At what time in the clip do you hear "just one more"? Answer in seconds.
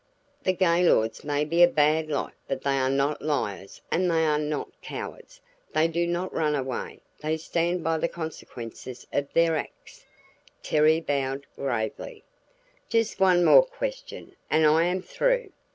12.89-13.63